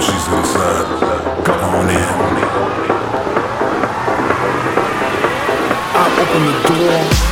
she's 0.00 0.28
inside. 0.28 1.44
Come 1.44 1.74
on 1.74 1.90
in. 1.90 1.96
I 5.92 6.04
open 6.20 6.42
the 6.46 6.52
door. 6.68 7.25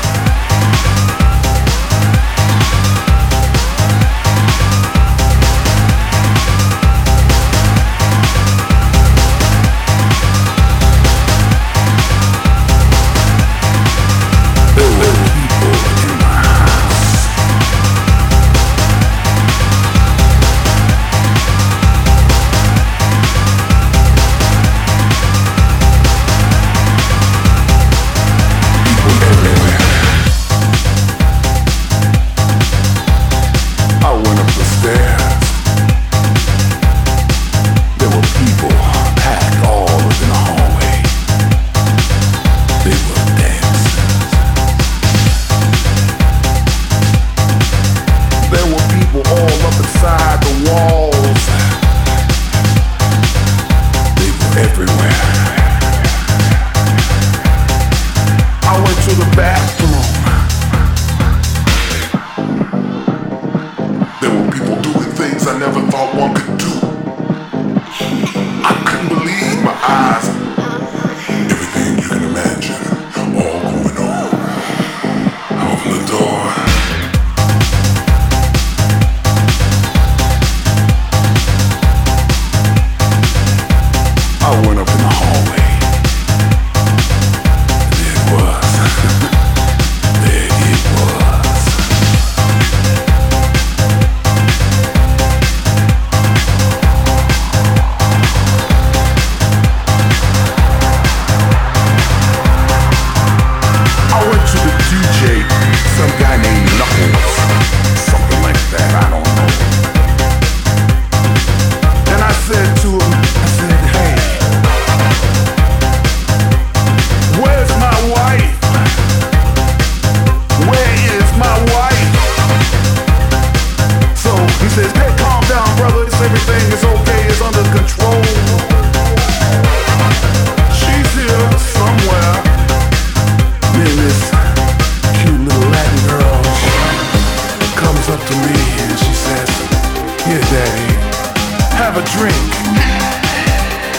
drink. 142.19 142.37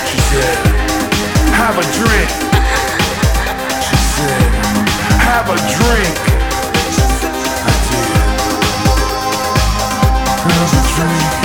She 0.07 0.19
said, 0.31 0.57
have 1.51 1.77
a 1.77 1.83
drink. 1.91 2.29
She 3.83 3.97
said, 4.15 4.41
have 5.19 5.49
a 5.49 5.57
drink. 5.75 6.15
I 7.63 7.75
did. 7.89 8.07
Have 10.45 10.73
a 10.73 10.81
drink. 10.95 11.44